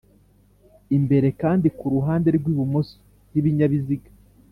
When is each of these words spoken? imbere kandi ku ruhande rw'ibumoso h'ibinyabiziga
imbere 0.97 1.27
kandi 1.41 1.67
ku 1.77 1.85
ruhande 1.93 2.27
rw'ibumoso 2.37 2.95
h'ibinyabiziga 3.31 4.09